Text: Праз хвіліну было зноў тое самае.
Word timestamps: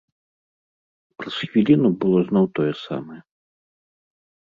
Праз 1.19 1.37
хвіліну 1.49 1.89
было 2.01 2.19
зноў 2.33 2.45
тое 2.59 2.73
самае. 2.85 3.21